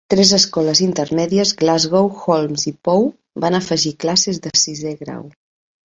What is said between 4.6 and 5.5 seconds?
sisè grau.